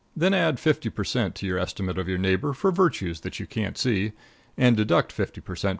[0.17, 1.35] Then add fifty per cent.
[1.35, 4.13] to your estimate of your neighbor for virtues that you can't see,
[4.57, 5.69] and deduct fifty per cent.